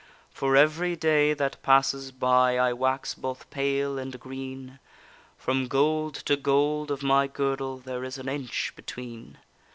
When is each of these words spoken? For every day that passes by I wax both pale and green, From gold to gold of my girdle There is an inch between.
For 0.33 0.55
every 0.55 0.95
day 0.95 1.35
that 1.35 1.61
passes 1.61 2.11
by 2.11 2.57
I 2.57 2.73
wax 2.73 3.13
both 3.13 3.47
pale 3.51 3.99
and 3.99 4.19
green, 4.19 4.79
From 5.37 5.67
gold 5.67 6.15
to 6.25 6.35
gold 6.35 6.89
of 6.89 7.03
my 7.03 7.27
girdle 7.27 7.77
There 7.77 8.03
is 8.03 8.17
an 8.17 8.27
inch 8.27 8.73
between. 8.75 9.37